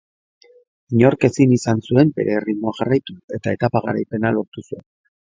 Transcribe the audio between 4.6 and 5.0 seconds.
zuen.